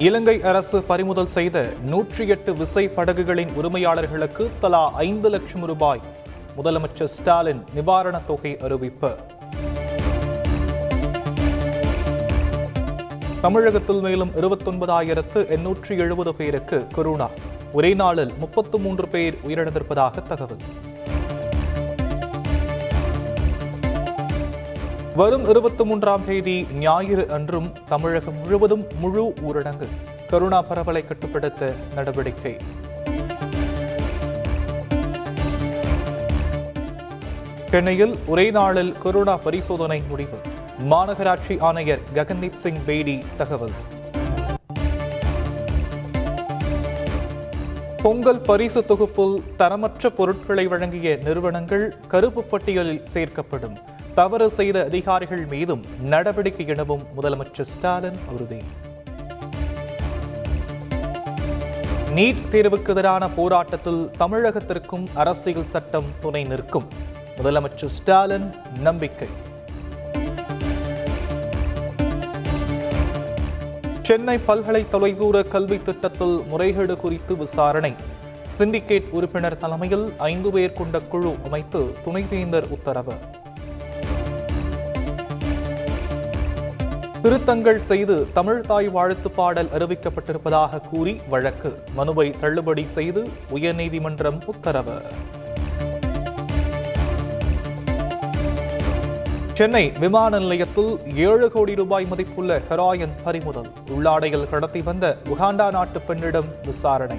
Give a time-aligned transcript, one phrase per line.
[0.00, 6.00] இலங்கை அரசு பறிமுதல் செய்த நூற்றி எட்டு விசை படகுகளின் உரிமையாளர்களுக்கு தலா ஐந்து லட்சம் ரூபாய்.
[6.56, 9.16] முதலமைச்சர் ஸ்டாலின் நிவாரணத் தொகை அறிவிப்பு.
[13.40, 17.30] தமிழகத்தில் மேலும் இருபத்தொன்பதாயிரத்து எண்ணூற்றி எழுபது பேருக்கு கொரோனா.
[17.72, 20.58] ஒரே நாளில் முப்பத்து மூன்று பேர் உயிரிழந்திருப்பதாக தகவல்.
[25.16, 29.88] வரும் இருபத்தி மூன்றாம் தேதி ஞாயிறு அன்றும் தமிழகம் முழுவதும் முழு ஊரடங்கு.
[30.28, 32.56] கருணா பரவலை கட்டுப்படுத்த நடவடிக்கை.
[37.70, 40.38] சென்னையில் ஒரே நாளில் கொரோனா பரிசோதனை முடிவு.
[40.90, 43.72] மாநகராட்சி ஆணையர் ககன்தீப் சிங் பேடி தகவல்.
[48.02, 53.76] பொங்கல் பரிசு தொகுப்பில் தரமற்ற பொருட்களை வழங்கிய நிறுவனங்கள் கருப்பு பட்டியலில் சேர்க்கப்படும்.
[54.14, 58.62] தவறு செய்த அதிகாரிகள் மீதும் நடவடிக்கை எனவும் முதலமைச்சர் ஸ்டாலின் உறுதி.
[62.14, 66.88] நீட் தேர்வுக்கு எதிரான போராட்டத்தில் தமிழகத்திற்கும் அரசியல் சட்டம் துணை நிற்கும்.
[67.36, 69.28] முதலமைச்சர் ஸ்டாலின் நம்பிக்கை.
[74.02, 77.94] சென்னை பல்கலை தொலைதூர கல்வி திட்டத்தில் முறைகேடு குறித்து விசாரணை.
[78.58, 83.14] சிண்டிகேட் உறுப்பினர் தலைமையில் ஐந்து பேர் கொண்ட குழு அமைத்து துணைவேந்தர் உத்தரவு.
[87.22, 91.82] திருத்தங்கள் செய்து தமிழ் தாய் வாழ்த்து பாடல் அறிவிக்கப்பட்டிருப்பதாக கூறி வழக்கு.
[91.94, 94.96] மனுவை தள்ளுபடி செய்து உயர்நீதிமன்றம் உத்தரவு.
[99.52, 103.70] சென்னை விமான நிலையத்தில் ஏழு கோடி ரூபாய் மதிப்புள்ள ஹெராயின் பறிமுதல்.
[103.96, 107.18] உள்ளாடையில் கடத்தி வந்த உகாண்டா நாட்டு பெண்ணிடம் விசாரணை.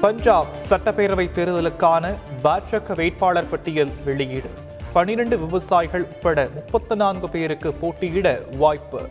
[0.00, 4.50] பஞ்சாப் சட்டப்பேரவை தேர்தலுக்கான பாஜக வேட்பாளர் பட்டியல் வெளியீடு.
[4.92, 9.08] பனிரெண்டு விவசாயிகள் உட்பட முப்பத்தி நான்கு பேருக்கு போட்டியிட வாய்ப்பு.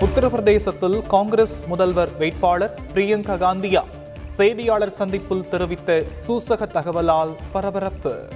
[0.00, 3.84] உத்தரப்பிரதேசத்தில் காங்கிரஸ் முதல்வர் வேட்பாளர் பிரியங்கா காந்தியா
[4.28, 8.28] செய்தியாளர் சந்திப்பில் தெரிவித்த சூசக தகவலால் பரபரப்பு.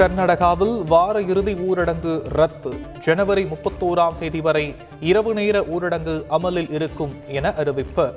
[0.00, 2.70] கர்நாடகாவில் வார இறுதி ஊரடங்கு ரத்து.
[3.00, 8.14] ஜனவரி முப்பத்தோராம் தேதி வரை இரவு நேர ஊரடங்கு அமலில் இருக்கும் என அறிவிப்பு.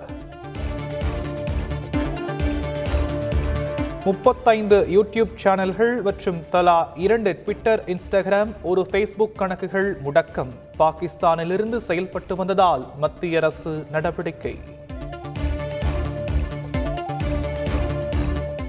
[4.04, 10.52] முப்பத்தைந்து யூடியூப் சேனல்கள் மற்றும் தலா இரண்டு ட்விட்டர் இன்ஸ்டாகிராம் ஒரு ஃபேஸ்புக் கணக்குகள் முடக்கம்.
[10.80, 14.60] பாகிஸ்தானிலிருந்து செயல்பட்டு வந்ததால் மத்திய அரசு நடவடிக்கை.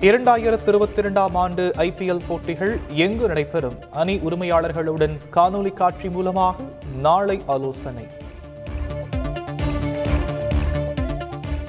[0.04, 3.78] இரண்டாயிரத்தி இருபத்தி இரண்டாம் ஆண்டு ஐபிஎல் போட்டிகள் எங்கு நடைபெறும்?
[3.92, 6.62] அணி உரிமையாளர்களுடன் காணொலி காட்சி மூலமாக
[6.96, 8.06] நாளை ஆலோசனை.